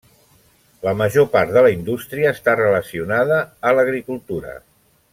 [0.87, 4.57] La major part de la indústria està relacionada a l'agricultura.